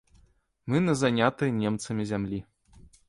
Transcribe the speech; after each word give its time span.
Мы 0.71 0.77
на 0.85 0.95
занятай 1.01 1.49
немцамі 1.61 2.03
зямлі. 2.13 2.39